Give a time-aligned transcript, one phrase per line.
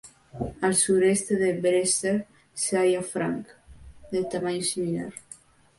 [0.61, 3.45] Al sureste de Brewster se halla Franck,
[4.11, 5.13] de tamaño similar.